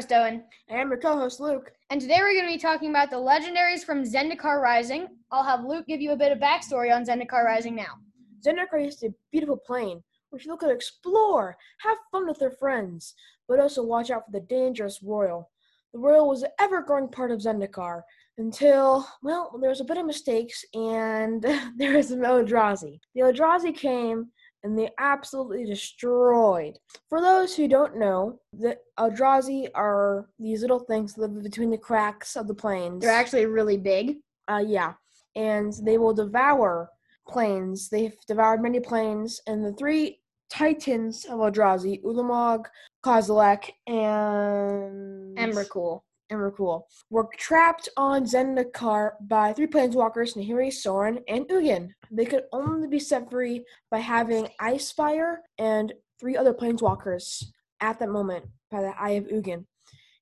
[0.00, 0.42] host, Owen.
[0.68, 1.72] And I'm your co-host Luke.
[1.90, 5.08] And today we're going to be talking about the legendaries from Zendikar Rising.
[5.30, 7.98] I'll have Luke give you a bit of backstory on Zendikar Rising now.
[8.42, 13.12] Zendikar is a beautiful plane where you can explore, have fun with their friends,
[13.46, 15.50] but also watch out for the dangerous Roil.
[15.92, 18.00] The Roil was an ever-growing part of Zendikar
[18.38, 21.42] until, well, there was a bit of mistakes and
[21.76, 23.00] there was some Eldrazi.
[23.14, 24.28] The Eldrazi came
[24.62, 26.78] and they absolutely destroyed.
[27.08, 31.78] For those who don't know, the Eldrazi are these little things that live between the
[31.78, 33.02] cracks of the planes.
[33.02, 34.18] They're actually really big.
[34.48, 34.94] Uh, yeah,
[35.36, 36.90] and they will devour
[37.28, 37.88] planes.
[37.88, 42.66] They've devoured many planes, and the three titans of Eldrazi, Ulamog,
[43.04, 46.02] Kozilek, and Emrakul.
[46.30, 51.90] Emrakul, were cool, were trapped on Zendikar by three planeswalkers, Nahiri, Sorin, and Ugin.
[52.10, 57.44] They could only be set free by having Icefire and three other planeswalkers
[57.80, 59.64] at that moment by the Eye of Ugin.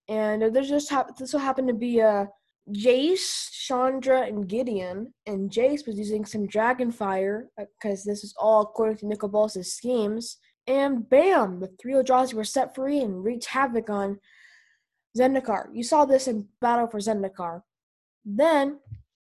[0.08, 2.26] And there's just hap- this will happen to be a uh,
[2.72, 5.12] Jace, Chandra, and Gideon.
[5.26, 10.38] And Jace was using some Dragonfire because uh, this is all according to Nicol schemes.
[10.66, 14.18] And bam, the three Eldrazi were set free and wreaked havoc on
[15.16, 15.68] Zendikar.
[15.72, 17.62] You saw this in Battle for Zendikar.
[18.24, 18.78] Then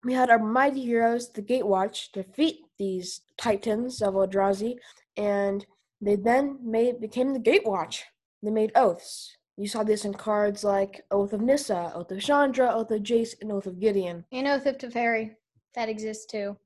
[0.05, 4.77] we had our mighty heroes, the Gatewatch, defeat these titans of Eldrazi,
[5.17, 5.65] and
[6.01, 8.03] they then made became the Gatewatch.
[8.43, 9.37] They made oaths.
[9.57, 13.35] You saw this in cards like Oath of Nissa, Oath of Chandra, Oath of Jace,
[13.41, 14.25] and Oath of Gideon.
[14.33, 15.31] And Oath of Teferi.
[15.75, 16.57] That exists too.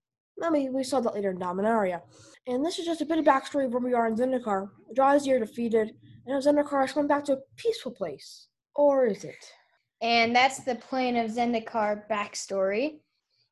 [0.43, 2.01] I mean, we saw that later in Dominaria.
[2.47, 4.71] And this is just a bit of backstory of where we are in Zendikar.
[4.91, 5.93] Eldrazi are defeated,
[6.27, 8.49] and Zendikar is coming back to a peaceful place.
[8.79, 9.45] Or is it?
[10.01, 13.01] And that's the Plane of Zendikar backstory.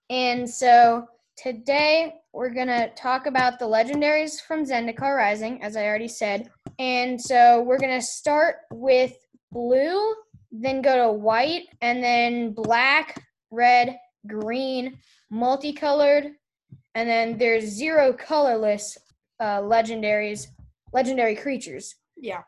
[0.09, 1.05] And so
[1.37, 6.49] today we're going to talk about the legendaries from Zendikar Rising, as I already said.
[6.79, 9.15] And so we're going to start with
[9.51, 10.15] blue,
[10.53, 13.99] then go to white, and then black, red,
[14.29, 14.97] green,
[15.29, 16.27] multicolored,
[16.95, 18.97] and then there's zero colorless
[19.41, 20.47] uh, legendaries,
[20.93, 21.97] legendary creatures.
[22.17, 22.43] Yeah.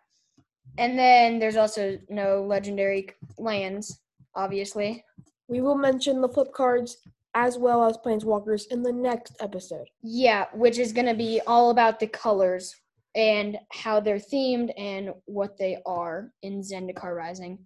[0.79, 4.01] And then there's also no legendary lands,
[4.35, 5.05] obviously.
[5.49, 6.97] We will mention the flip cards
[7.35, 9.89] as well as planeswalkers in the next episode.
[10.03, 12.75] Yeah, which is going to be all about the colors
[13.17, 17.59] and how they're themed and what they are in Zendikar Rising.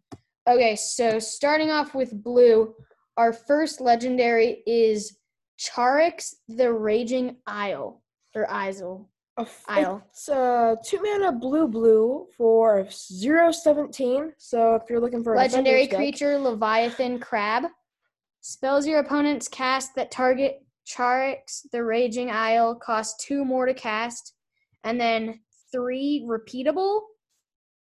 [0.48, 2.74] Okay, so starting off with blue,
[3.18, 5.18] our first legendary is
[5.60, 8.02] Charix the Raging Isle
[8.34, 9.10] or Isle.
[9.66, 10.06] Isle.
[10.10, 14.32] It's a two mana blue blue for zero seventeen.
[14.36, 17.64] So if you're looking for a legendary creature, deck, Leviathan Crab.
[18.42, 24.34] Spells your opponents cast that target Charix, the Raging Isle, cost two more to cast,
[24.84, 25.40] and then
[25.70, 27.02] three repeatable.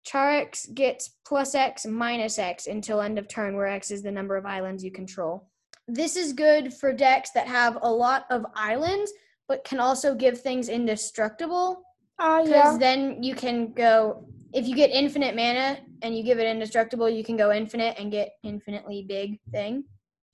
[0.08, 4.38] Charix gets plus X minus X until end of turn, where X is the number
[4.38, 5.50] of islands you control.
[5.88, 9.12] This is good for decks that have a lot of islands
[9.48, 11.84] but can also give things indestructible.
[12.20, 12.78] Uh, Because yeah.
[12.78, 17.24] then you can go, if you get infinite mana and you give it indestructible, you
[17.24, 19.84] can go infinite and get infinitely big thing.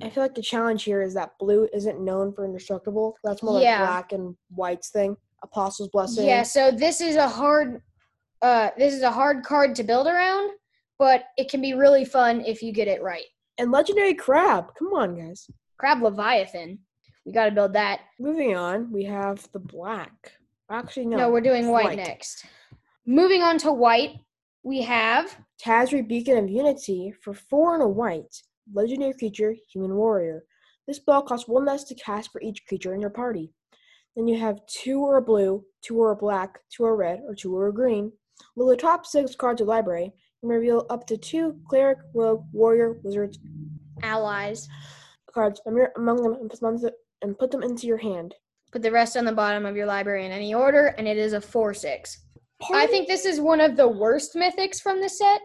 [0.02, 3.16] I feel like the challenge here is that blue isn't known for indestructible.
[3.24, 5.16] That's more like black and white's thing.
[5.44, 6.26] Apostle's blessing.
[6.26, 7.82] Yeah, so this is a hard
[8.42, 10.52] uh this is a hard card to build around,
[11.00, 13.26] but it can be really fun if you get it right.
[13.58, 14.74] And legendary crab.
[14.78, 15.50] Come on, guys.
[15.78, 16.80] Crab Leviathan.
[17.26, 18.02] We got to build that.
[18.20, 20.34] Moving on, we have the black.
[20.70, 21.18] Actually, no.
[21.18, 22.46] No, we're doing white, white next.
[23.06, 24.18] Moving on to white,
[24.64, 28.42] we have Tazri Beacon of Unity for four and a white.
[28.74, 30.44] Legendary creature, Human Warrior.
[30.88, 33.52] This spell costs one less to cast for each creature in your party.
[34.16, 37.22] Then you have two or a blue, two or a black, two or a red,
[37.28, 38.12] or two or a green.
[38.56, 43.00] With the top six cards of library, may reveal up to two cleric, rogue, warrior,
[43.04, 43.40] wizards,
[44.02, 44.68] allies
[45.34, 46.50] cards among them and
[47.24, 48.36] and put them into your hand.
[48.72, 51.34] Put the rest on the bottom of your library in any order, and it is
[51.34, 52.20] a 4 6.
[52.72, 55.42] I think this is one of the worst mythics from the set.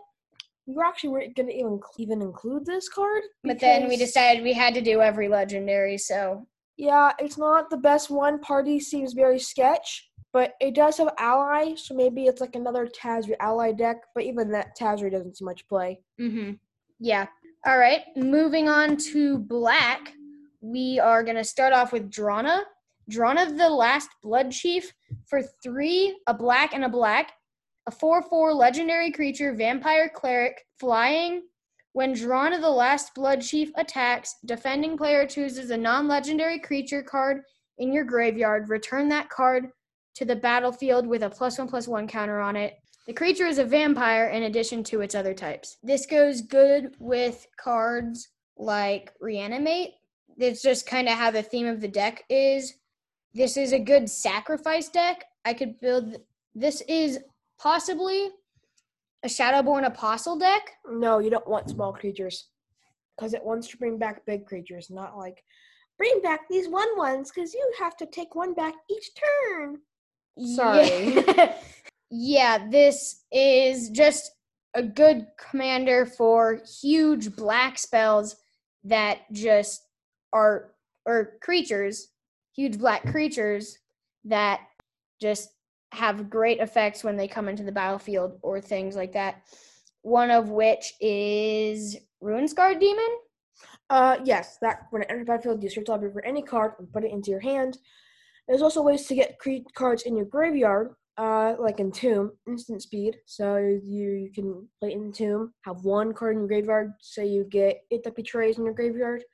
[0.67, 3.23] We were actually weren't going to even, even include this card.
[3.43, 6.47] But then we decided we had to do every legendary, so.
[6.77, 8.39] Yeah, it's not the best one.
[8.41, 13.35] Party seems very sketch, but it does have ally, so maybe it's like another Tazri
[13.41, 16.01] ally deck, but even that Tazri doesn't see much play.
[16.21, 16.51] Mm hmm.
[17.01, 17.27] Yeah.
[17.67, 20.13] All right, moving on to black
[20.60, 22.62] we are going to start off with Drana.
[23.10, 24.93] Drana the Last Blood Chief
[25.26, 27.32] for three, a black and a black,
[27.87, 31.43] a 4 4 legendary creature, vampire cleric, flying.
[31.93, 37.43] When Drana the Last Blood Chief attacks, defending player chooses a non legendary creature card
[37.78, 38.69] in your graveyard.
[38.69, 39.69] Return that card
[40.16, 42.75] to the battlefield with a plus one plus one counter on it.
[43.06, 45.78] The creature is a vampire in addition to its other types.
[45.82, 48.28] This goes good with cards
[48.58, 49.93] like Reanimate.
[50.38, 52.75] It's just kind of how the theme of the deck is.
[53.35, 55.25] This is a good sacrifice deck.
[55.44, 56.17] I could build.
[56.55, 57.19] This is
[57.58, 58.31] possibly
[59.25, 60.73] a Shadowborn Apostle deck.
[60.88, 62.49] No, you don't want small creatures
[63.17, 65.43] because it wants to bring back big creatures, not like
[65.99, 69.79] bring back these one ones because you have to take one back each turn.
[70.55, 71.14] Sorry.
[71.14, 71.55] Yeah.
[72.11, 74.31] yeah, this is just
[74.75, 78.37] a good commander for huge black spells
[78.84, 79.88] that just
[80.33, 80.73] are
[81.07, 82.09] or creatures,
[82.55, 83.79] huge black creatures
[84.25, 84.61] that
[85.21, 85.51] just
[85.93, 89.43] have great effects when they come into the battlefield or things like that.
[90.03, 93.09] One of which is Rune-Scarred Demon.
[93.91, 96.73] Uh, yes, that when it enters the battlefield, you search the library for any card
[96.79, 97.79] and put it into your hand.
[98.47, 103.17] There's also ways to get cre- cards in your graveyard, uh, like Entomb, instant speed.
[103.25, 107.81] So you, you can play Entomb, have one card in your graveyard, so you get
[107.91, 109.25] it that betrays in your graveyard,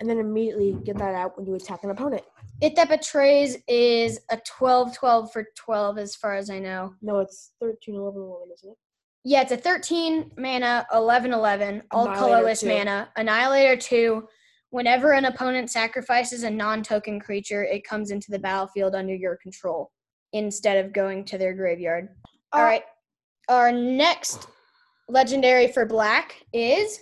[0.00, 2.22] and then immediately get that out when you attack an opponent.
[2.60, 6.94] It that betrays is a 12 12 for 12, as far as I know.
[7.02, 8.76] No, it's 13, 11, 11, isn't it?
[9.24, 12.68] Yeah, it's a 13 mana, 11 11, all Annihilator colorless two.
[12.68, 13.10] mana.
[13.16, 14.26] Annihilator 2.
[14.70, 19.36] Whenever an opponent sacrifices a non token creature, it comes into the battlefield under your
[19.36, 19.90] control
[20.32, 22.08] instead of going to their graveyard.
[22.52, 22.82] All Uh, right.
[23.48, 24.46] Our next
[25.08, 27.00] legendary for black is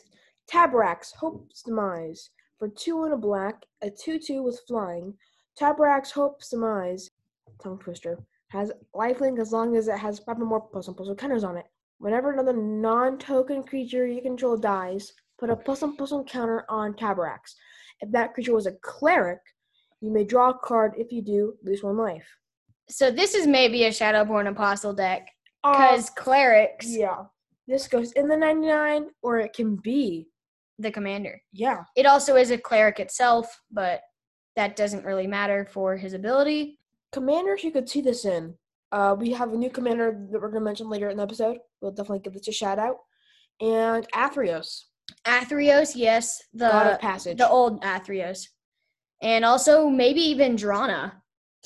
[0.50, 2.30] Taborax, Hope's Demise.
[2.58, 5.14] For two and a black, a 2 2 with flying.
[5.60, 7.10] Taborax, Hope's Demise,
[7.62, 8.18] tongue twister,
[8.48, 11.44] has lifelink as long as it has five or more plus one plus one counters
[11.44, 11.66] on it.
[11.98, 16.64] Whenever another non token creature you control dies, put a plus one plus one counter
[16.68, 17.54] on Taborax.
[18.00, 19.40] If that creature was a cleric,
[20.00, 20.92] you may draw a card.
[20.96, 22.26] If you do, lose one life.
[22.88, 25.28] so this is maybe a Shadowborn Apostle deck
[25.64, 27.24] Uh, because clerics, yeah,
[27.66, 30.28] this goes in the 99, or it can be.
[30.78, 31.40] The commander.
[31.52, 31.84] Yeah.
[31.96, 34.00] It also is a cleric itself, but
[34.56, 36.78] that doesn't really matter for his ability.
[37.12, 38.54] commanders you could see this in.
[38.92, 41.58] Uh, we have a new commander that we're going to mention later in the episode.
[41.80, 42.96] We'll definitely give this a shout out.
[43.60, 44.84] And Athreos,
[45.26, 47.38] Athreos, yes, the Passage.
[47.38, 48.46] the old Athreos,
[49.22, 51.12] and also maybe even Drana.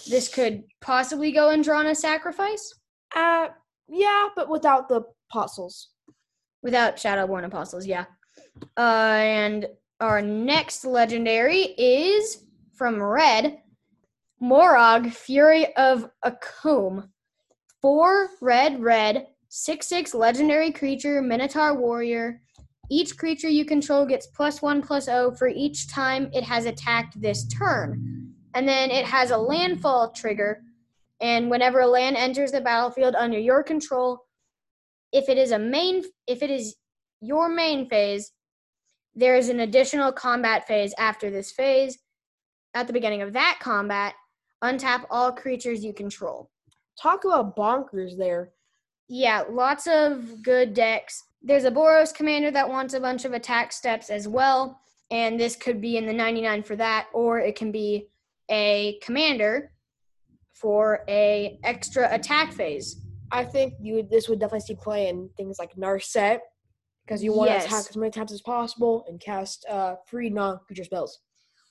[0.08, 2.72] This could possibly go in Drana Sacrifice
[3.14, 3.48] uh,
[3.88, 5.90] yeah, but without the apostles.
[6.62, 7.86] without Shadowborn Apostles.
[7.86, 8.04] Yeah,
[8.76, 9.66] and
[10.00, 13.58] our next legendary is from Red,
[14.42, 17.08] Moraug, Fury of Akoum.
[17.82, 22.40] Four red, red, six six legendary creature, Minotaur warrior.
[22.90, 27.20] Each creature you control gets plus one plus O for each time it has attacked
[27.20, 28.34] this turn.
[28.54, 30.62] And then it has a landfall trigger.
[31.20, 34.24] And whenever a land enters the battlefield under your control,
[35.12, 36.76] if it is a main if it is
[37.20, 38.32] your main phase,
[39.14, 41.98] there is an additional combat phase after this phase.
[42.74, 44.14] At the beginning of that combat,
[44.62, 46.50] untap all creatures you control.
[47.00, 48.52] Talk about bonkers there.
[49.08, 51.24] Yeah, lots of good decks.
[51.42, 54.78] There's a Boros commander that wants a bunch of attack steps as well,
[55.10, 58.08] and this could be in the 99 for that, or it can be
[58.50, 59.72] a commander
[60.54, 63.00] for a extra attack phase.
[63.32, 66.40] I think you would, this would definitely see play in things like Narset
[67.10, 67.64] because you want Yes.
[67.64, 71.18] to attack as many times as possible and cast uh, free non-creature spells.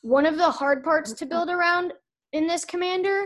[0.02, 1.94] One of the hard parts to build around
[2.34, 3.26] in this commander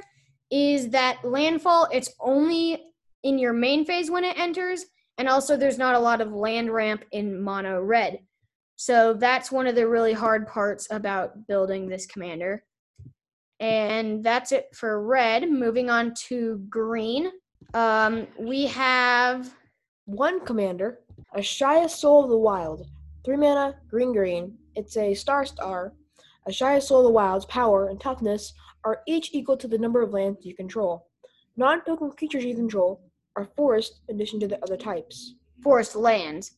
[0.51, 2.85] is that landfall, it's only
[3.23, 4.85] in your main phase when it enters,
[5.17, 8.19] and also there's not a lot of land ramp in mono red.
[8.75, 12.63] So that's one of the really hard parts about building this commander.
[13.59, 15.49] And that's it for red.
[15.49, 17.31] Moving on to green.
[17.73, 19.51] Um, we have
[20.05, 20.99] One commander,
[21.35, 22.85] Ashaya Soul of the Wild.
[23.25, 24.57] Three mana, green green.
[24.75, 25.93] It's a star star.
[26.47, 30.13] Ashaya Soul of the Wild's power and toughness are each equal to the number of
[30.13, 31.07] lands you control.
[31.57, 33.01] Non token creatures you control
[33.35, 35.35] are forest in addition to the other types.
[35.63, 36.57] forest lands.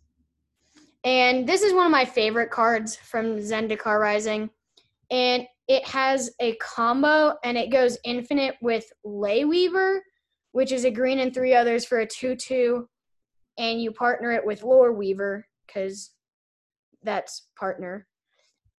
[1.03, 4.49] And this is one of my favorite cards from Zendikar Rising.
[5.11, 10.03] And it has a combo and it goes infinite with Ley Weaver,
[10.53, 12.89] which is a green and three others for a 2 2.
[13.57, 16.11] And you partner it with Lore Weaver because
[17.03, 18.07] that's partner.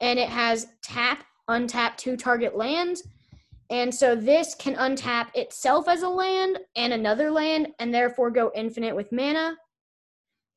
[0.02, 3.08] And it has tap, untap two target lands.
[3.70, 8.52] And so this can untap itself as a land and another land and therefore go
[8.54, 9.56] infinite with mana.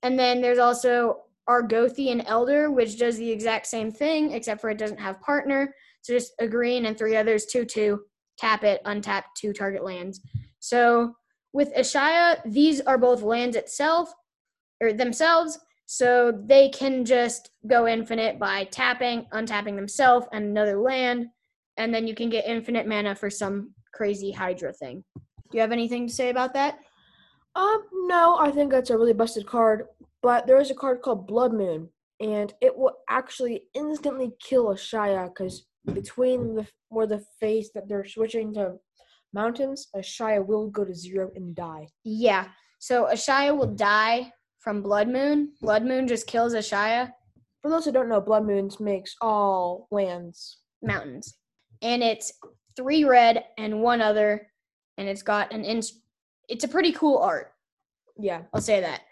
[0.02, 4.78] And then there's also Argothian Elder, which does the exact same thing, except for it
[4.78, 5.74] doesn't have partner.
[6.02, 8.02] So just a green and three others, two two,
[8.36, 10.20] tap it, untap two target lands.
[10.60, 11.14] So
[11.52, 14.12] with Ashaya, these are both lands itself
[14.82, 21.26] or themselves, so they can just go infinite by tapping, untapping themselves and another land,
[21.76, 25.02] and then you can get infinite mana for some crazy Hydra thing.
[25.16, 26.78] Do you have anything to say about that?
[27.54, 29.86] Um, no, I think that's a really busted card.
[30.22, 31.88] But there is a card called Blood Moon,
[32.20, 38.04] and it will actually instantly kill Ashaya because between the where the phase that they're
[38.04, 38.74] switching to
[39.32, 41.88] mountains, Ashaya will go to zero and die.
[42.04, 42.46] Yeah.
[42.78, 45.52] So Ashaya will die from Blood Moon.
[45.60, 47.12] Blood Moon just kills Ashaya.
[47.60, 51.34] For those who don't know, Blood Moons makes all lands mountains.
[51.82, 52.32] And it's
[52.76, 54.48] three red and one other,
[54.96, 55.82] and it's got an in.
[56.48, 57.52] It's a pretty cool art.
[58.16, 59.02] Yeah, I'll say that.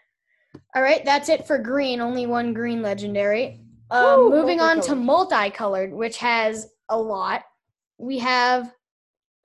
[0.75, 2.01] All right, that's it for green.
[2.01, 3.61] Only one green legendary.
[3.91, 7.43] Um, moving on to multicolored, which has a lot.
[7.99, 8.73] We have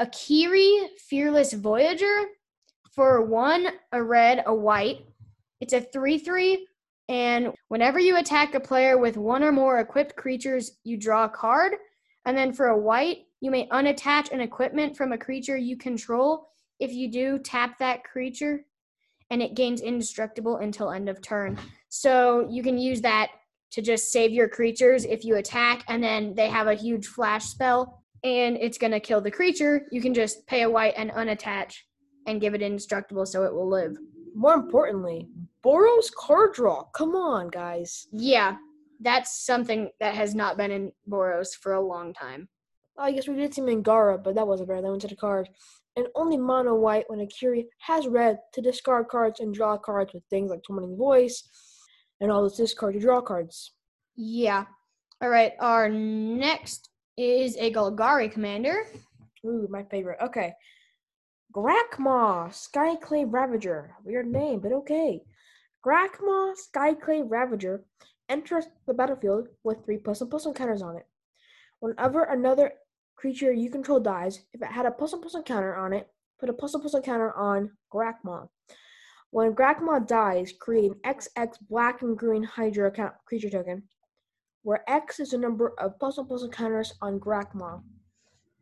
[0.01, 2.25] Akiri Fearless Voyager
[2.91, 5.05] for one, a red, a white.
[5.59, 6.67] It's a 3 3,
[7.07, 11.29] and whenever you attack a player with one or more equipped creatures, you draw a
[11.29, 11.73] card.
[12.25, 16.47] And then for a white, you may unattach an equipment from a creature you control.
[16.79, 18.65] If you do, tap that creature
[19.29, 21.59] and it gains indestructible until end of turn.
[21.89, 23.29] So you can use that
[23.71, 27.45] to just save your creatures if you attack and then they have a huge flash
[27.45, 29.87] spell and it's going to kill the creature.
[29.91, 31.75] You can just pay a white and unattach
[32.27, 33.97] and give it indestructible so it will live.
[34.35, 35.27] More importantly,
[35.65, 36.83] Boros card draw.
[36.93, 38.07] Come on, guys.
[38.11, 38.57] Yeah,
[38.99, 42.47] that's something that has not been in Boros for a long time.
[42.97, 44.81] I guess we did see Mangara, but that wasn't rare.
[44.81, 45.49] That went to the card.
[45.97, 50.13] And only mono white when a Akiri has red to discard cards and draw cards
[50.13, 51.43] with things like Tormenting Voice
[52.21, 53.73] and all this discard to draw cards.
[54.15, 54.65] Yeah.
[55.21, 58.85] All right, our next is a Golgari commander.
[59.45, 60.19] Ooh, my favorite.
[60.21, 60.53] Okay.
[61.53, 63.91] Grakmaw, Skyclave Ravager.
[64.03, 65.21] Weird name, but okay.
[65.85, 67.83] Grakmaw, Skyclave Ravager
[68.29, 71.05] enters the battlefield with three plus and plus counters on it.
[71.79, 72.71] Whenever another
[73.17, 76.07] creature you control dies, if it had a plus one plus counter on it,
[76.39, 78.47] put a plus one plus counter on Grakmaw.
[79.31, 83.83] When Grakmaw dies, create an XX black and green Hydra count creature token,
[84.63, 87.81] where X is the number of plus one counters on Grakma.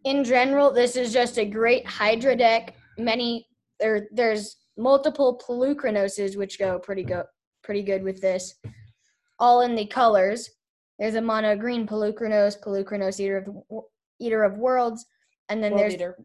[0.05, 2.75] in general, this is just a great Hydra deck.
[2.97, 3.47] Many
[3.79, 7.23] there there's multiple Polukranoses which go pretty go
[7.63, 8.55] pretty good with this.
[9.39, 10.49] All in the colors.
[10.99, 13.81] There's a mono green Polukranos, Polukranos Eater of the
[14.19, 15.05] Eater of Worlds,
[15.47, 16.17] and then World there's Eater.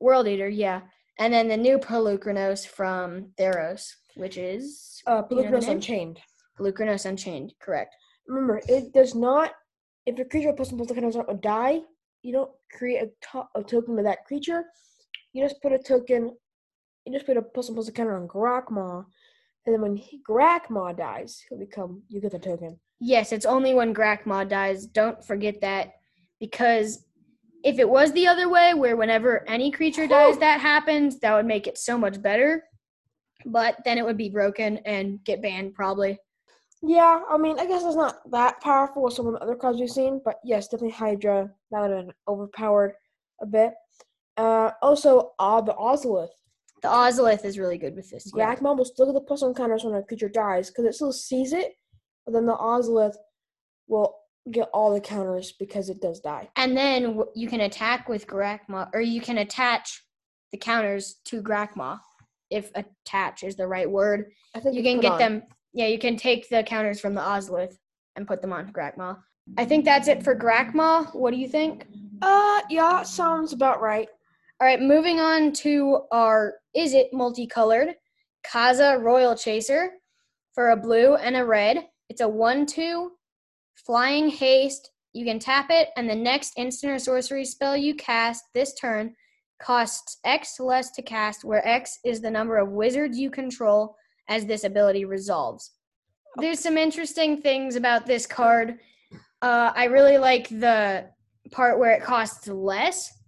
[0.00, 0.82] World Eater, yeah.
[1.18, 5.68] And then the new Polukranos from Theros, which is Uh, Do you know Polukranos?
[5.68, 6.20] Unchained.
[6.58, 7.94] Polukranos Unchained, correct.
[8.28, 9.52] Remember, it does not.
[10.06, 11.80] If a creature plus one plus one counters on a die,
[12.22, 14.64] you don't create a, to- a token with that creature.
[15.32, 16.36] You just put a token.
[17.04, 19.04] You just put a plus one plus counter on Grakma,
[19.66, 22.02] and then when he, Grakmaw dies, he'll become.
[22.08, 22.78] You get the token.
[23.00, 24.86] Yes, it's only when Grakma dies.
[24.86, 25.92] Don't forget that
[26.40, 27.04] because
[27.64, 31.46] if it was the other way, where whenever any creature dies, that happens, that would
[31.46, 32.64] make it so much better.
[33.46, 36.18] But then it would be broken and get banned probably.
[36.82, 39.80] Yeah, I mean, I guess it's not that powerful as some of the other cards
[39.80, 41.50] we've seen, but yes, definitely Hydra.
[41.70, 42.94] That would have been overpowered
[43.40, 43.74] a bit.
[44.36, 46.28] Uh, also, uh, the Ozolith.
[46.82, 48.30] The Ozolith is really good with this.
[48.34, 48.54] Yeah.
[48.54, 51.12] Grakmaw will still get the plus one counters when a creature dies because it still
[51.12, 51.72] sees it,
[52.24, 53.16] but then the Ozolith
[53.88, 54.14] will
[54.52, 56.48] get all the counters because it does die.
[56.54, 60.04] And then you can attack with Grakma, or you can attach
[60.52, 61.98] the counters to Grakma
[62.50, 64.26] if attach is the right word.
[64.54, 65.18] I think you can get on.
[65.18, 67.76] them yeah you can take the counters from the Ozolith
[68.16, 69.16] and put them on Grakmaw.
[69.56, 71.14] I think that's it for Grakmaw.
[71.14, 71.86] What do you think?
[72.20, 74.08] Uh, yeah, sounds about right.
[74.60, 77.94] All right, moving on to our is it multicolored
[78.44, 79.90] Kaza Roil Chaser
[80.52, 81.86] for a blue and a red.
[82.08, 83.12] It's a 1 2
[83.86, 84.90] flying haste.
[85.12, 89.14] You can tap it, and the next instant or sorcery spell you cast this turn
[89.60, 93.96] costs X less to cast, where X is the number of wizards you control
[94.28, 95.72] as this ability resolves.
[96.36, 98.78] There's some interesting things about this card.
[99.42, 101.06] Uh, I really like the
[101.50, 103.18] part where it costs less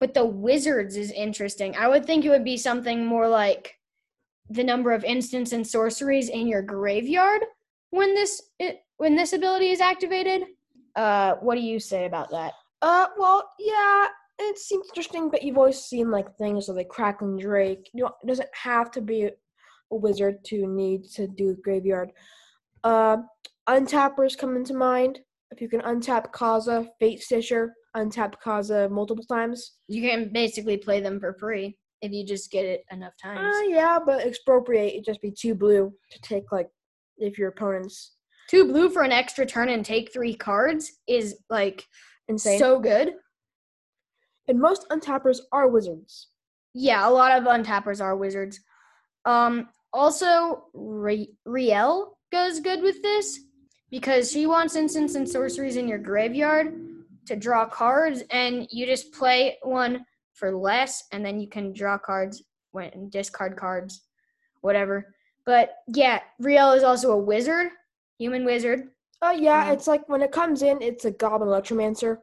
[0.00, 1.76] but the wizards is interesting.
[1.76, 3.74] I would think it would be something more like
[4.48, 7.42] the number of instants and sorceries in your graveyard
[7.90, 10.44] when this it, when this ability is activated.
[10.96, 12.54] Uh, what do you say about that?
[12.80, 14.06] Uh, well, yeah,
[14.38, 17.90] it seems interesting, but you've always seen like things like Crackling Drake.
[17.92, 19.30] You know, it doesn't have to be
[19.90, 22.10] wizard to need to do graveyard.
[22.84, 23.18] Uh,
[23.66, 25.20] untappers come into mind.
[25.50, 29.72] If you can untap Kaza, Fate Stitcher, untap Kaza multiple times.
[29.88, 31.76] You can basically play them for free.
[32.02, 33.56] if you just get it enough times.
[33.56, 36.68] Uh, yeah, but expropriate it'd just be two blue to take like
[37.16, 38.14] if your opponent's
[38.48, 41.84] Two blue for an extra turn and take three cards is like
[42.28, 42.58] insane.
[42.58, 43.12] so good.
[44.48, 46.28] and most untappers are wizards.
[46.72, 48.60] Yeah, a lot of untappers are wizards.
[49.26, 53.40] Um, also, Re- Rielle goes good with this
[53.90, 56.74] because she wants instants and sorceries in your graveyard
[57.26, 60.04] to draw cards, and you just play one
[60.34, 62.42] for less, and then you can draw cards
[62.72, 64.02] when discard cards,
[64.60, 65.14] whatever.
[65.44, 67.68] But yeah, Rielle is also a wizard,
[68.18, 68.88] human wizard.
[69.20, 69.72] Uh, yeah, Yeah.
[69.72, 72.18] it's like when it comes in, it's a Goblin Electromancer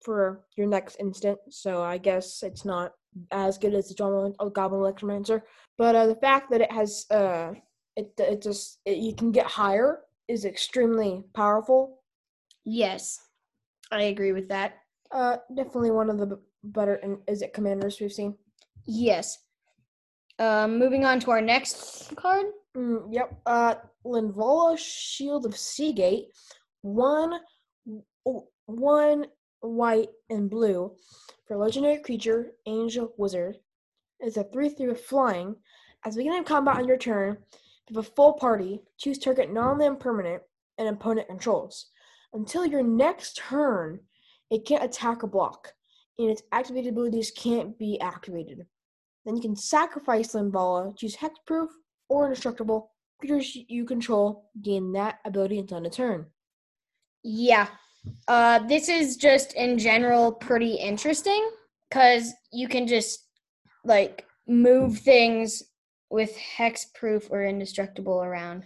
[0.00, 1.38] for your next instant.
[1.48, 2.92] So I guess it's not
[3.30, 5.42] as good as the Goblin, uh, Goblin Electromancer.
[5.76, 7.52] But uh, the fact that it has, uh,
[7.96, 12.02] it it just it, you can get higher is extremely powerful.
[12.64, 13.18] Yes,
[13.90, 14.74] I agree with that.
[15.10, 18.36] Uh, definitely one of the better and is it commanders we've seen.
[18.86, 19.38] Yes.
[20.38, 22.46] Um, moving on to our next card.
[22.76, 23.40] Mm, yep.
[23.44, 23.74] Uh,
[24.04, 26.26] Linvala Shield of Seagate,
[26.82, 27.40] one,
[28.66, 29.26] one
[29.60, 30.94] white and blue
[31.46, 33.56] for legendary creature Angel Wizard.
[34.20, 35.56] It's a three-three with flying.
[36.04, 37.38] As beginning of combat on your turn,
[37.88, 40.42] if a full party, choose target non-land permanent
[40.78, 41.86] an opponent controls.
[42.32, 44.00] Until your next turn,
[44.50, 45.72] it can't attack or block,
[46.18, 48.66] and its activated abilities can't be activated.
[49.24, 51.68] Then you can sacrifice Linvala, choose Hexproof
[52.08, 52.92] or Indestructible.
[53.18, 56.26] Creatures you control gain that ability until end of turn.
[57.24, 57.66] Yeah.
[58.26, 61.50] Uh, this is just in general pretty interesting
[61.88, 63.26] because you can just
[63.84, 65.62] like move things
[66.10, 68.64] with hexproof or indestructible around.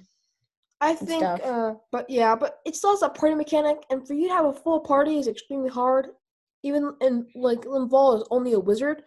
[0.80, 4.26] I think, uh, but yeah, but it still has a party mechanic, and for you
[4.26, 6.08] to have a full party is extremely hard.
[6.64, 9.02] Even in like Linval is only a wizard,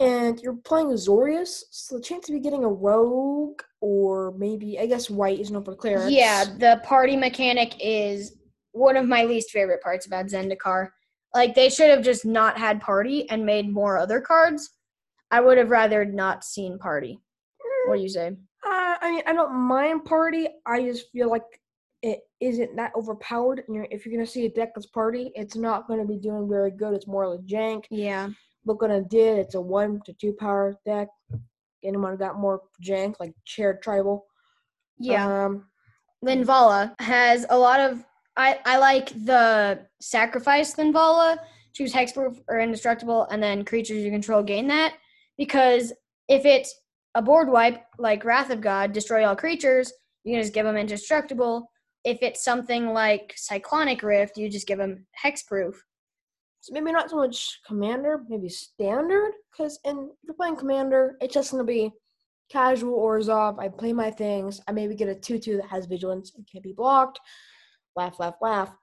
[0.00, 4.86] and you're playing Azorius, so the chance of you getting a rogue or maybe I
[4.86, 6.10] guess white is no for clerics.
[6.10, 8.37] Yeah, the party mechanic is
[8.78, 10.88] one of my least favorite parts about Zendikar.
[11.34, 14.70] Like they should have just not had party and made more other cards.
[15.30, 17.20] I would have rather not seen party.
[17.86, 18.28] What do you say?
[18.66, 20.48] Uh, I mean, I don't mind party.
[20.66, 21.42] I just feel like
[22.02, 23.64] it isn't that overpowered.
[23.68, 26.70] And if you're gonna see a deck that's party, it's not gonna be doing very
[26.70, 26.94] good.
[26.94, 27.84] It's more like jank.
[27.90, 28.30] Yeah.
[28.64, 29.38] Look what I did.
[29.38, 31.08] It's a one to two power deck.
[31.84, 34.26] Anyone got more jank like chair tribal?
[34.98, 35.44] Yeah.
[35.46, 35.66] Um,
[36.24, 38.04] Linvala has a lot of
[38.38, 41.38] I, I like the sacrifice Linvala,
[41.74, 44.94] choose hexproof or indestructible, and then creatures you control gain that.
[45.36, 45.92] Because
[46.28, 46.74] if it's
[47.16, 50.76] a board wipe like Wrath of God, destroy all creatures, you can just give them
[50.76, 51.68] indestructible.
[52.04, 55.74] If it's something like Cyclonic Rift, you just give them hexproof.
[56.60, 59.32] so maybe not so much commander, maybe standard.
[59.50, 61.90] Because in if you're playing commander, it's just gonna be
[62.50, 63.58] casual or Orzhov.
[63.58, 64.60] I play my things.
[64.68, 67.18] I maybe get a two-two that has vigilance and can't be blocked.
[67.98, 68.76] Laugh, laugh, laugh.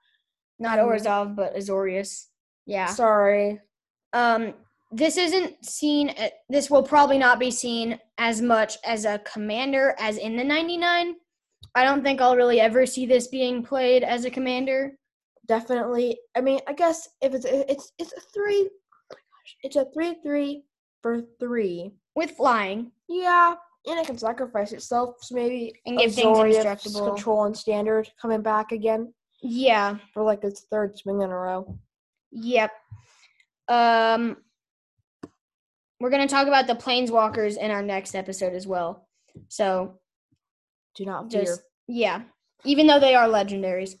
[0.58, 2.26] Not Um, Orzhov, but Azorius.
[2.66, 2.84] Yeah.
[2.86, 3.58] Sorry.
[4.12, 4.52] Um,
[4.92, 6.10] this isn't seen.
[6.10, 10.44] uh, This will probably not be seen as much as a commander as in the
[10.44, 11.14] 99.
[11.74, 14.98] I don't think I'll really ever see this being played as a commander.
[15.46, 16.18] definitely.
[16.36, 19.86] I mean, I guess if it's it's it's a three, oh my gosh, it's a
[19.94, 20.64] three three
[21.02, 21.92] for three.
[22.16, 23.54] With flying, Yeah,
[23.86, 25.16] and it can sacrifice itself.
[25.22, 27.06] So maybe And give things indestructible.
[27.14, 31.78] control and standard coming back again yeah, for like its third swing in a row.
[32.32, 32.70] yep.
[33.68, 34.38] Um,
[36.00, 39.08] we're gonna talk about the planeswalkers in our next episode as well.
[39.48, 39.98] So
[40.94, 41.42] Do not fear.
[41.42, 42.22] just yeah
[42.64, 43.94] even though they are legendaries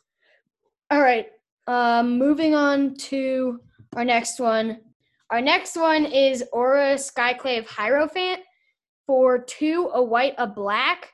[0.90, 1.26] all right
[1.68, 3.60] um moving on to
[3.94, 4.78] our next one
[5.30, 8.40] our next one is Orah skyclave hierophant
[9.06, 11.12] for two a white a black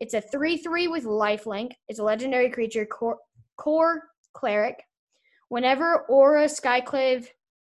[0.00, 3.18] it's a 3-3 with lifelink it's a legendary creature Kor,
[3.56, 4.02] Kor
[4.34, 4.82] cleric
[5.48, 7.26] whenever Orah skyclave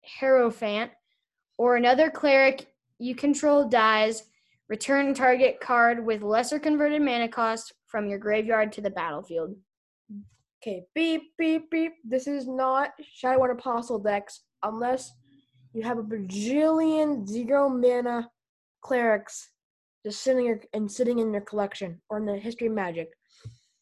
[0.05, 0.91] hierophant
[1.59, 2.67] or another cleric
[2.99, 4.25] you control dies
[4.73, 9.55] Return target card with lesser converted mana cost from your graveyard to the battlefield.
[10.63, 11.93] Okay, beep beep beep.
[12.03, 15.13] This is not Shadow Apostle decks unless
[15.75, 18.31] you have a bajillion zero mana
[18.81, 19.51] clerics
[20.05, 23.09] just sitting your, and sitting in your collection or in the history of magic.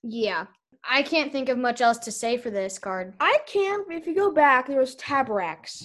[0.03, 0.47] Yeah.
[0.89, 3.15] I can't think of much else to say for this card.
[3.21, 3.85] I can.
[3.91, 5.85] If you go back, there was Taborax,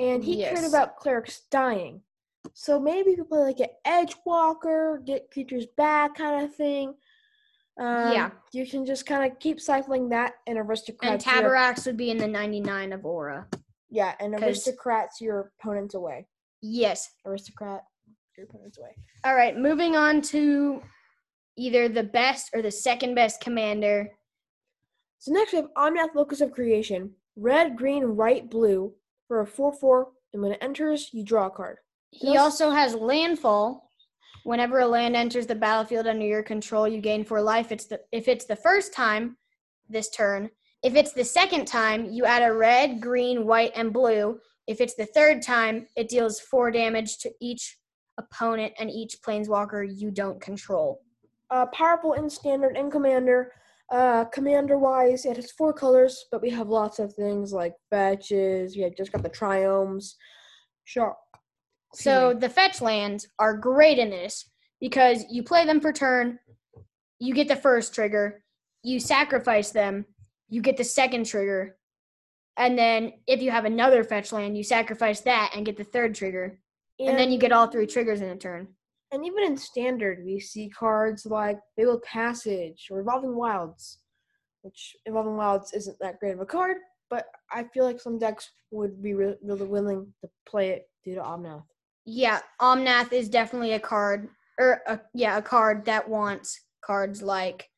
[0.00, 2.02] and he cared about clerics dying.
[2.52, 6.94] So maybe you could play like an Edge Walker, get creatures back, kind of thing.
[7.78, 8.30] Um, Yeah.
[8.52, 11.24] you can just kind of keep cycling that and aristocrats.
[11.26, 13.46] And your- Taborax would be in the 99 of Orah.
[13.90, 16.26] yeah, and aristocrats your opponents away.
[16.60, 17.10] Yes.
[17.24, 17.84] aristocrat.
[18.36, 18.94] Your opponent's way.
[19.24, 20.82] All right, moving on to
[21.56, 24.10] either the best or the second best commander.
[25.18, 27.12] So next we have Omnath Locus of Creation.
[27.36, 28.92] Red, green, white, blue
[29.26, 31.78] for a 4-4, and when it enters, you draw a card.
[32.10, 33.90] He also has landfall.
[34.44, 37.72] Whenever a land enters the battlefield under your control, you gain four life.
[37.72, 39.36] It's the if it's the first time
[39.88, 40.50] this turn.
[40.82, 44.38] If it's the second time, you add a red, green, white, and blue.
[44.68, 47.76] If it's the third time, it deals four damage to each
[48.18, 51.02] opponent and each planeswalker you don't control.
[51.50, 53.52] Uh, powerful in standard and commander.
[53.92, 58.76] Uh, commander wise, it has four colors, but we have lots of things like fetches.
[58.76, 60.14] We just got the triomes.
[60.84, 61.14] Sure.
[61.94, 64.50] So the fetch lands are great in this
[64.80, 66.38] because you play them per turn,
[67.18, 68.42] you get the first trigger,
[68.82, 70.04] you sacrifice them,
[70.48, 71.76] you get the second trigger,
[72.56, 76.14] and then if you have another fetch land, you sacrifice that and get the third
[76.14, 76.58] trigger,
[76.98, 78.68] and, then you get all three triggers in a turn.
[79.12, 83.98] And even in standard, we see cards like Fabled Passage or Evolving Wilds,
[84.62, 86.78] which Evolving Wilds isn't that great of a card,
[87.08, 91.14] but I feel like some decks would be re- really willing to play it due
[91.14, 91.64] to Omnath.
[92.04, 94.28] Yeah, Omnath is definitely a card,
[94.58, 97.68] or a, yeah, a card that wants cards like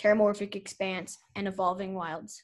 [0.00, 2.42] Terramorphic Expanse and Evolving Wilds.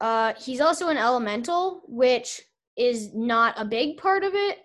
[0.00, 2.40] Uh, he's also an elemental, which
[2.78, 4.58] is not a big part of it,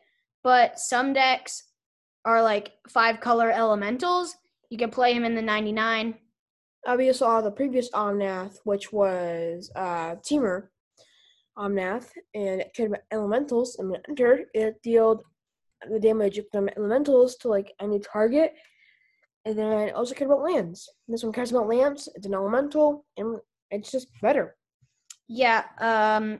[0.43, 1.63] but some decks
[2.25, 4.35] are like five color elementals.
[4.69, 6.15] You can play him in the 99.
[6.85, 10.67] Uh, we saw the previous Omnath, which was uh, Teamer
[11.57, 13.77] Omnath, and it cared about elementals.
[13.77, 15.23] And when it entered, it dealt
[15.89, 18.53] the damage from elementals to like any target.
[19.45, 20.89] And then it also cared about lands.
[21.07, 22.09] This one cares about lands.
[22.15, 23.39] It's an elemental, and
[23.71, 24.55] it's just better.
[25.27, 26.39] Yeah, um,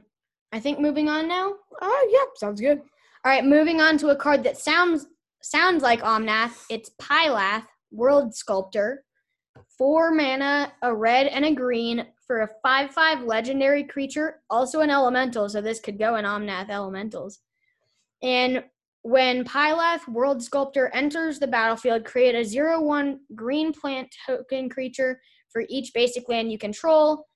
[0.54, 1.52] I think moving on now.
[1.82, 2.78] Uh, yeah, sounds good.
[2.78, 5.08] All right, moving on to a card that sounds
[5.42, 6.64] sounds like Omnath.
[6.70, 9.02] It's Phylath, World Sculptor.
[9.76, 14.90] Four mana, a red and a green for a 5 5 legendary creature, also an
[14.90, 17.40] elemental, so this could go in Omnath elementals.
[18.22, 18.62] And
[19.02, 25.20] when Phylath, World Sculptor, enters the battlefield, create a 0 1 green plant token creature
[25.50, 27.26] for each basic land you control,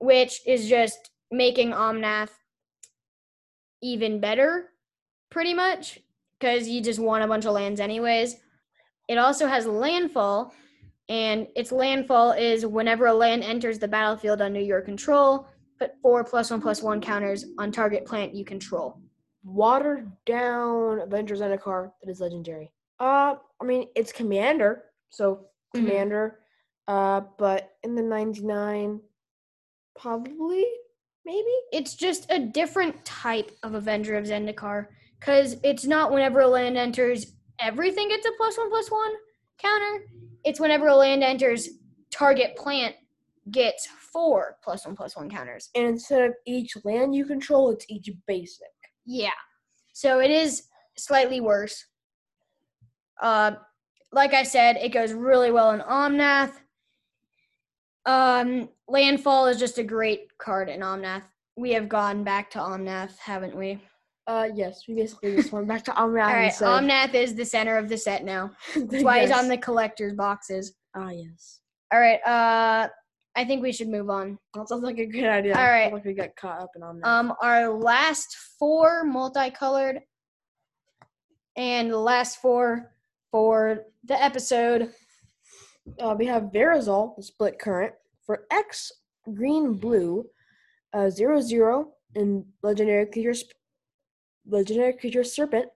[0.00, 2.30] which is just making Omnath
[3.82, 4.70] even better,
[5.30, 6.00] pretty much,
[6.38, 8.36] because you just want a bunch of lands anyways.
[9.08, 10.52] It also has landfall,
[11.08, 15.46] and its landfall is whenever a land enters the battlefield under your control,
[15.78, 19.00] put four plus one plus one counters on target plant you control.
[19.44, 22.72] Watered down Avengers Zendikar that is legendary.
[22.98, 25.80] Uh, I mean, it's Commander, so Mhm.
[25.86, 26.40] Commander.
[26.88, 29.00] Uh, but in the 99,
[29.94, 30.66] probably,
[31.28, 31.44] maybe?
[31.72, 34.86] It's just a different type of Avenger of Zendikar,
[35.20, 39.12] because it's not whenever a land enters, everything gets a plus one plus one
[39.58, 40.06] counter.
[40.44, 41.68] It's whenever a land enters,
[42.10, 42.94] target plant
[43.50, 45.68] gets four plus one plus one counters.
[45.74, 48.66] And instead of each land you control, it's each basic.
[49.04, 49.30] Yeah.
[49.92, 50.62] So it is
[50.96, 51.84] slightly worse.
[53.20, 53.52] Uh,
[54.12, 56.52] like I said, it goes really well in Omnath.
[58.08, 61.24] Um, Landfall is just a great card in Omnath.
[61.56, 63.82] We have gone back to Omnath, haven't we?
[64.26, 67.76] Uh, yes, we basically just went back to Omnath All right, Omnath is the center
[67.76, 68.50] of the set now.
[68.76, 70.74] That's why he's on the collector's boxes.
[70.96, 71.60] Ah, yes.
[71.92, 72.88] All right, uh,
[73.36, 74.38] I think we should move on.
[74.54, 75.54] That sounds like a good idea.
[75.54, 75.92] All right.
[75.92, 77.06] Like we got caught up in Omnath.
[77.06, 80.00] Um, our last four multicolored,
[81.56, 82.90] and the last four
[83.30, 84.92] for the episode.
[85.98, 87.92] Uh, we have Verazol, the split current,
[88.24, 88.92] for X
[89.34, 90.24] green blue,
[90.92, 93.34] uh, zero zero, and legendary creature,
[94.46, 95.66] legendary creature serpent.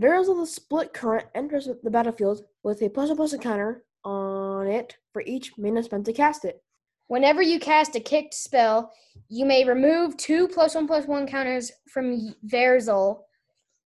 [0.00, 4.96] Verazol, the split current, enters the battlefield with a plus one plus counter on it
[5.12, 6.62] for each mana spent to cast it.
[7.08, 8.92] Whenever you cast a kicked spell,
[9.28, 13.20] you may remove two plus one plus one counters from Verzol.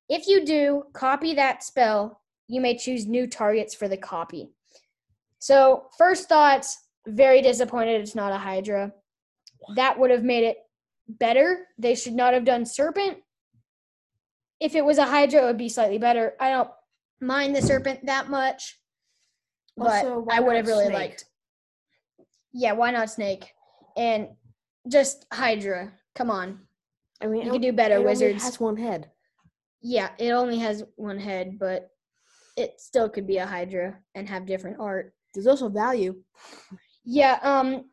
[0.08, 2.20] If you do, copy that spell.
[2.46, 4.50] You may choose new targets for the copy.
[5.46, 8.92] So, first thoughts, very disappointed it's not a Hydra.
[9.76, 10.56] That would have made it
[11.08, 11.68] better.
[11.78, 13.18] They should not have done Serpent.
[14.58, 16.34] If it was a Hydra, it would be slightly better.
[16.40, 16.70] I don't
[17.20, 18.76] mind the Serpent that much,
[19.76, 20.94] but Also, I would have really Snake?
[20.98, 21.24] liked.
[22.52, 23.52] Yeah, why not Snake?
[23.96, 24.30] And
[24.88, 25.92] just Hydra.
[26.16, 26.58] Come on.
[27.22, 28.42] I mean, You can do better, it Wizards.
[28.42, 29.12] has one head.
[29.80, 31.88] Yeah, it only has one head, but
[32.56, 35.12] it still could be a Hydra and have different art.
[35.36, 36.16] There's also value.
[37.04, 37.84] Yeah, um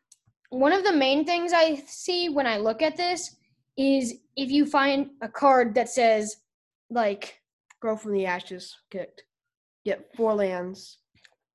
[0.49, 3.35] one of the main things I see when I look at this
[3.77, 6.37] is if you find a card that says
[6.89, 7.39] like
[7.81, 9.23] Grow from the ashes, kicked.
[9.83, 10.99] Get four lands.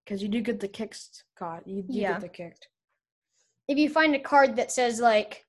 [0.05, 1.63] Because you do get the kicked card.
[1.65, 2.13] You do Yeah.
[2.13, 2.69] get the kicked.
[3.69, 5.47] if you find a card that says like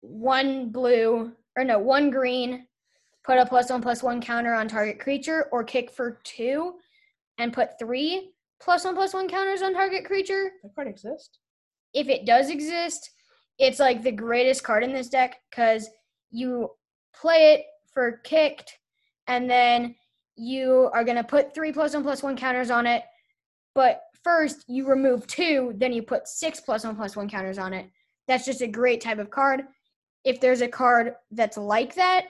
[0.00, 2.66] one blue or no one green
[3.24, 6.74] put a plus one plus one counter on target creature or kick for two
[7.38, 11.38] and put three plus one plus one counters on target creature That card exists.
[11.94, 13.10] if it does exist
[13.58, 15.88] it's like the greatest card in this deck because
[16.30, 16.70] you
[17.14, 18.78] play it for kicked
[19.26, 19.94] and then
[20.36, 23.02] you are going to put three plus one plus one counters on it
[23.74, 27.72] but first you remove two then you put six plus one plus one counters on
[27.74, 27.86] it
[28.28, 29.62] that's just a great type of card
[30.24, 32.26] if there's a card that's like that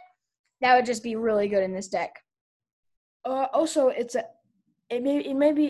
[0.61, 2.12] that would just be really good in this deck
[3.25, 4.25] Uh, also, it's a.
[4.88, 5.19] It may.
[5.21, 5.66] It may be.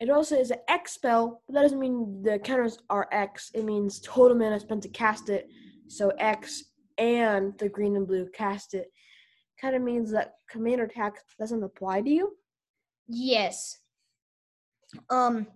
[0.00, 3.50] It also is an X spell, but that doesn't mean the counters are X.
[3.54, 5.48] It means total mana spent to cast it.
[5.86, 6.64] So X
[6.98, 8.88] and the green and blue cast it.
[9.60, 12.36] Kind of means that commander attack doesn't apply to you.
[13.06, 13.78] Yes.
[15.08, 15.46] Um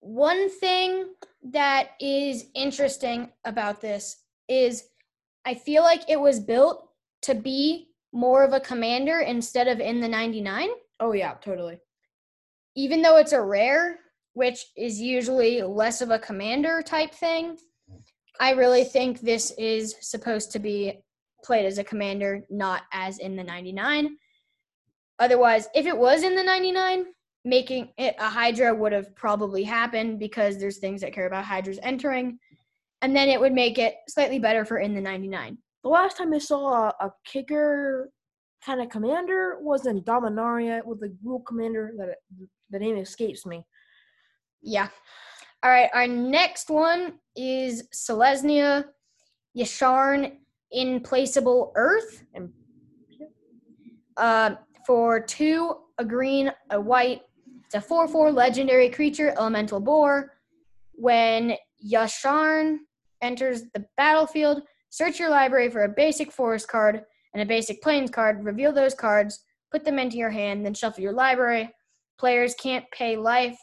[0.00, 1.12] one thing
[1.50, 4.84] that is interesting about this is
[5.44, 6.88] I feel like it was built
[7.22, 10.68] to be more of a commander instead of in the 99
[11.00, 11.78] Oh yeah, totally.
[12.78, 13.98] Even though it's a rare
[14.34, 17.58] which is usually less of a commander type thing.
[18.38, 21.00] I really think this is supposed to be
[21.42, 24.16] played as a commander not as in the 99.
[25.18, 27.06] Otherwise, if it was in the 99,
[27.44, 31.80] making it a Hydra would have probably happened because there's things that care about Hydras
[31.82, 32.38] entering.
[33.02, 35.58] And then it would make it slightly better for in the 99.
[35.82, 38.12] The last time I saw a, a kicker
[38.64, 42.18] kind of commander was in Dominaria with the rule commander that
[42.70, 43.64] the name escapes me.
[44.62, 44.88] Yeah.
[45.62, 45.90] All right.
[45.94, 48.84] Our next one is Selesnya
[49.56, 50.36] Yasharn
[50.70, 52.24] Implacable Earth.
[52.34, 52.52] And
[54.16, 57.22] Uh, for two, a green, a white.
[57.66, 60.32] It's a 4 4 legendary creature, elemental boar.
[60.92, 61.54] When
[61.84, 62.78] Yasharn
[63.22, 68.10] enters the battlefield, search your library for a basic forest card and a basic plains
[68.10, 71.70] card, reveal those cards, put them into your hand, then shuffle your library.
[72.18, 73.56] Players can't pay life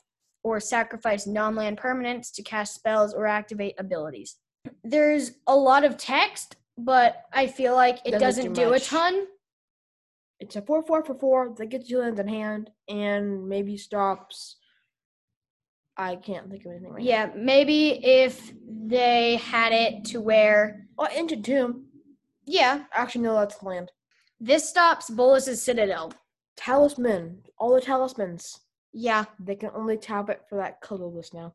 [0.43, 4.37] or sacrifice non land permanents to cast spells or activate abilities.
[4.83, 8.79] There's a lot of text, but I feel like it Doesn't doesn't, do do, a
[8.79, 9.25] ton.
[10.39, 14.57] it's a four four for four that gets you lands in hand and maybe stops.
[15.97, 21.05] I can't think of anything right Yeah, maybe if they had it to where, now.
[21.05, 21.85] Oh, Ancient Tomb.
[22.45, 23.91] yeah, Actually, no, that's land.
[24.39, 26.11] this stops Bolas's Citadel.
[26.55, 27.39] Talisman.
[27.57, 28.59] All the talismans.
[28.93, 31.53] Yeah, They can only tap it for that colorless now.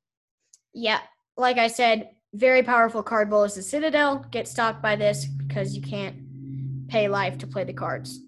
[0.74, 1.00] yeah.
[1.36, 4.26] Like I said, very powerful card, Bolas's Citadel.
[4.30, 8.20] Get stopped by this because you can't pay life to play the cards.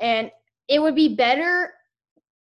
[0.00, 0.30] And
[0.68, 1.74] it would be better.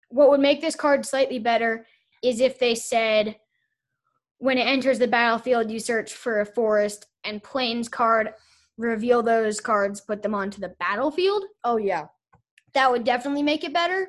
[0.10, 1.86] What would make this card slightly better
[2.24, 3.36] is if they said,
[4.40, 8.34] when it enters the battlefield, you search for a forest and plains card,
[8.78, 11.44] reveal those cards, put them onto the battlefield.
[11.64, 12.08] Oh yeah.
[12.74, 14.08] That would definitely make it better.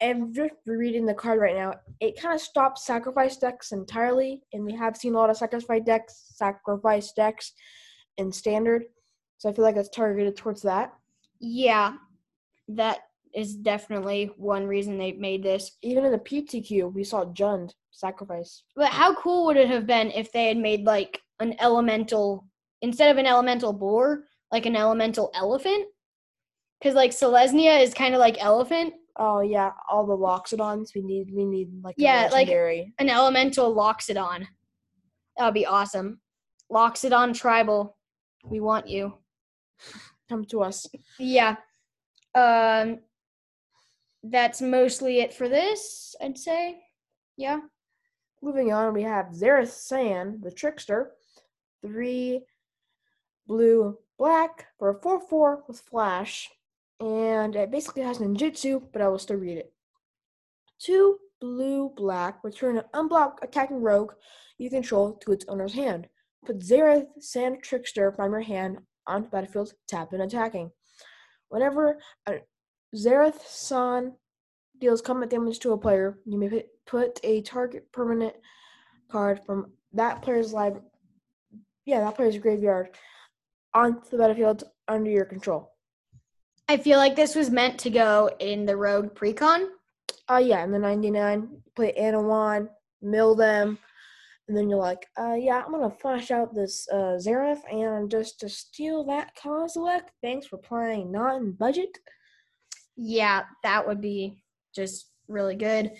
[0.00, 4.64] And just reading the card right now, it kind of stops sacrifice decks entirely, and
[4.64, 7.52] we have seen a lot of sacrifice decks, sacrifice decks,
[8.18, 8.84] in standard.
[9.38, 10.92] So I feel like it's targeted towards that.
[11.40, 11.94] Yeah,
[12.68, 13.00] that
[13.34, 15.72] is definitely one reason they made this.
[15.82, 18.62] Even in the PTQ, we saw Jund sacrifice.
[18.76, 22.46] But how cool would it have been if they had made like an elemental
[22.82, 25.86] instead of an elemental boar, like an elemental elephant?
[26.84, 28.92] Because like Selesnya is kind of like elephant.
[29.16, 31.30] Oh yeah, all the Loxodons we need.
[31.34, 32.46] We need like a Yeah, like-
[32.98, 34.46] An elemental Loxodon.
[35.38, 36.20] That would be awesome.
[36.70, 37.96] Loxodon tribal.
[38.44, 39.14] We want you.
[40.28, 40.86] come to us.
[41.18, 41.56] Yeah.
[42.34, 42.98] Um
[44.22, 46.80] that's mostly it for this, I'd say.
[47.38, 47.60] Yeah.
[48.42, 51.12] Moving on, we have Zareth San, the trickster,
[51.80, 52.42] three
[53.46, 56.50] blue black for a four four with flash,
[57.00, 59.72] and it basically has ninjutsu, but I will still read it.
[60.78, 64.12] Two blue black return an unblocked attacking rogue
[64.58, 66.08] you control to its owner's hand.
[66.46, 70.70] Put Zareth Sand Trickster from your hand onto the battlefield, tap and attacking.
[71.48, 72.40] Whenever a
[72.94, 74.12] Zareth San
[74.80, 78.34] deals combat damage to a player, you may put, a target permanent
[79.10, 80.80] card from that player's live
[81.86, 82.90] yeah, that player's graveyard
[83.74, 85.73] onto the battlefield under your control.
[86.68, 89.66] I feel like this was meant to go in the rogue precon.
[90.28, 92.68] Uh yeah, in the ninety nine, play Anowon,
[93.02, 93.78] mill them,
[94.48, 98.40] and then you're like, uh, yeah, I'm gonna flash out this uh, Zareth and just
[98.40, 100.02] to steal that Kozilek.
[100.22, 101.98] Thanks for playing not in budget.
[102.96, 104.42] Yeah, that would be
[104.74, 105.92] just really good.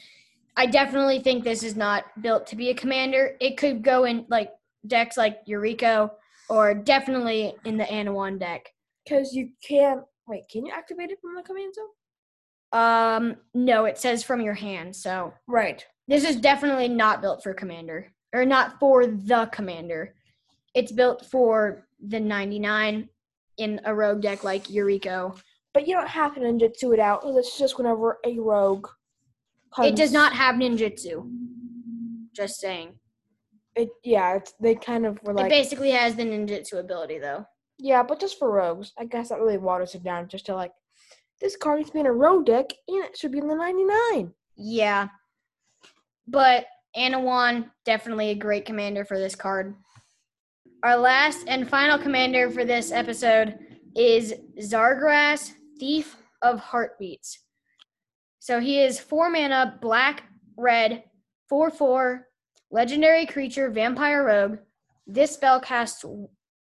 [0.57, 3.37] I definitely think this is not built to be a commander.
[3.41, 4.51] It could go in like
[4.87, 6.11] decks like Yuriko
[6.49, 8.69] or definitely in the Anowon deck.
[9.05, 11.89] Because you can't wait, can you activate it from the command zone?
[12.73, 14.95] Um, no, it says from your hand.
[14.97, 15.85] So Right.
[16.09, 20.15] this is definitely not built for commander or not for the commander.
[20.75, 23.09] It's built for the 99
[23.59, 25.39] in a rogue deck like Yuriko.
[25.73, 28.89] But you don't have to ninjutsu it out it's just whenever a rogue.
[29.79, 31.29] It does not have ninjutsu.
[32.33, 32.99] Just saying.
[33.77, 35.47] It yeah, it's, they kind of were like.
[35.47, 37.45] it basically has the ninjutsu ability though.
[37.79, 38.93] Yeah, but just for rogues.
[38.99, 40.73] I guess that really waters it down just to like
[41.41, 43.55] this card needs to be in a rogue deck and it should be in the
[43.55, 44.33] ninety nine.
[44.57, 45.09] Yeah.
[46.27, 49.75] But Anowon, definitely a great commander for this card.
[50.83, 53.59] Our last and final commander for this episode
[53.97, 57.41] is Zagras, Thief of Heartbeats.
[58.39, 60.25] So he is four mana, black,
[60.57, 61.05] red,
[61.49, 62.27] 4 4,
[62.71, 64.59] legendary creature, vampire rogue.
[65.07, 66.05] This spell casts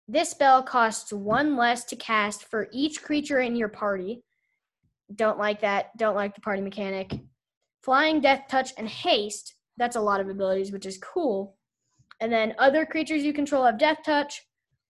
[0.07, 4.23] this spell costs one less to cast for each creature in your party.
[5.13, 5.97] Don't like that.
[5.97, 7.13] Don't like the party mechanic.
[7.83, 9.55] Flying, Death Touch, and Haste.
[9.77, 11.57] That's a lot of abilities, which is cool.
[12.21, 14.43] And then other creatures you control have Death Touch.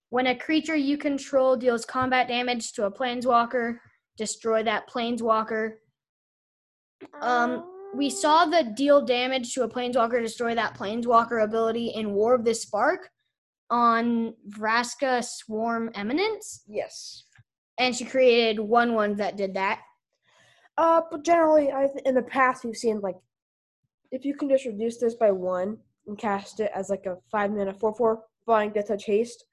[0.09, 3.77] When a creature you control deals combat damage to a Planeswalker,
[4.17, 5.73] destroy that Planeswalker.
[7.21, 12.35] Um, we saw the deal damage to a Planeswalker, destroy that Planeswalker ability in War
[12.35, 13.09] of the Spark
[13.69, 16.63] on Vraska Swarm Eminence.
[16.67, 17.23] yes.
[17.79, 19.81] And she created one one that did that.
[20.77, 23.17] Uh, but generally, I th- in the past we've seen like
[24.11, 25.77] if you can just reduce this by one
[26.07, 29.43] and cast it as like a five mana four four flying death touch haste.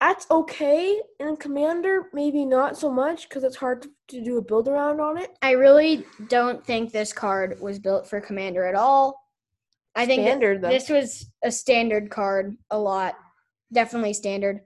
[0.00, 4.68] That's okay in commander, maybe not so much because it's hard to do a build
[4.68, 5.30] around on it.
[5.42, 9.25] I really don't think this card was built for Commander at all.
[9.96, 13.16] I think Standard, this was a standard card a lot.
[13.72, 14.60] Definitely standard.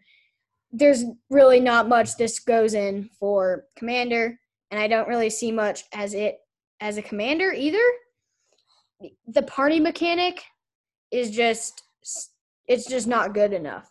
[0.73, 4.39] There's really not much this goes in for Commander,
[4.73, 6.39] and I don't really see much as it
[6.81, 7.79] as a Commander either.
[9.29, 10.43] The party mechanic
[11.13, 11.85] is just
[12.67, 13.89] it's just not good enough.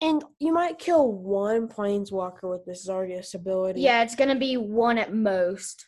[0.00, 3.82] And you might kill one planeswalker with this Zardius ability.
[3.82, 5.86] Yeah, it's gonna be one at most.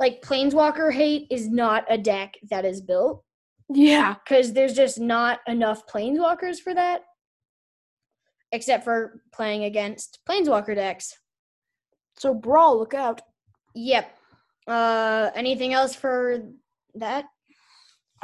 [0.00, 3.22] Like Planeswalker Hate is not a deck that is built
[3.74, 4.14] Yeah.
[4.24, 7.02] because there's just not enough Planeswalkers for that.
[8.52, 11.16] Except for playing against Planeswalker decks.
[12.18, 13.22] So brawl, look out.
[13.74, 14.10] Yep.
[14.66, 16.40] Uh, anything else for
[16.94, 17.24] that?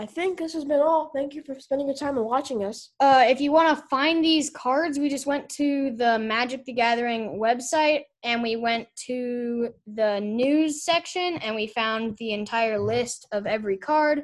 [0.01, 1.11] I think this has been all.
[1.13, 2.93] Thank you for spending your time and watching us.
[3.01, 6.73] Uh, if you want to find these cards, we just went to the Magic the
[6.73, 13.27] Gathering website and we went to the news section and we found the entire list
[13.33, 14.23] of every card.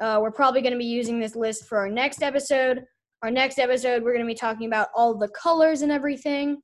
[0.00, 2.84] Uh, we're probably going to be using this list for our next episode.
[3.22, 6.58] Our next episode, we're going to be talking about all the colors and everything.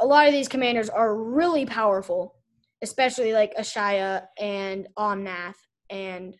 [0.00, 2.36] A lot of these commanders are really powerful,
[2.82, 5.56] especially like Ashaya and Omnath.
[5.90, 6.36] And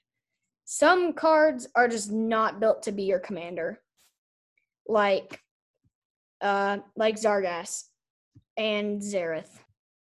[0.64, 3.80] some cards are just not built to be your commander
[4.88, 5.40] like
[6.40, 7.88] uh like Zagras
[8.56, 9.58] and Zareth.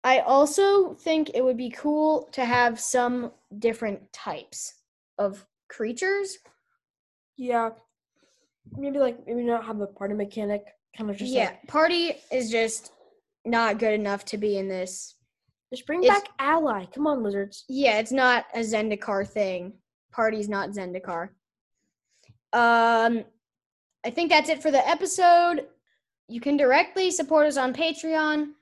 [0.05, 4.75] I also think it would be cool to have some different types
[5.19, 6.39] of creatures.
[7.37, 7.71] Yeah.
[8.77, 10.65] Maybe like maybe not have a party mechanic.
[10.97, 12.93] Kind of just yeah, like party is just
[13.45, 15.17] not good enough to be in this.
[15.73, 16.85] just bring It's- back ally.
[16.95, 17.65] Come on, lizards.
[17.69, 19.73] Yeah, it's not a Zendikar thing.
[20.13, 21.31] Party's not Zendikar.
[22.53, 23.25] Um,
[24.05, 25.67] I think that's it for the episode.
[26.29, 28.53] You can directly support us on Patreon.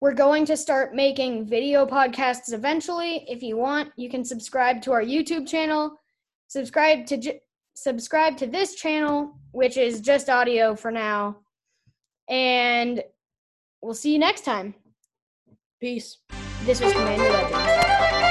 [0.00, 3.24] We're going to start making video podcasts eventually.
[3.28, 5.97] If you want, you can subscribe to our YouTube channel.
[6.48, 7.40] Subscribe to j-
[7.74, 11.38] subscribe to this channel, which is just audio for now.
[12.28, 13.02] And
[13.80, 14.74] we'll see you next time.
[15.80, 16.18] Peace.
[16.64, 18.27] This was Commander Legends.